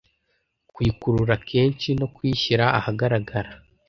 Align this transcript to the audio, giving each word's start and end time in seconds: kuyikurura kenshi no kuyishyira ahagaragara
kuyikurura 0.73 1.35
kenshi 1.49 1.89
no 1.99 2.07
kuyishyira 2.13 2.65
ahagaragara 2.79 3.51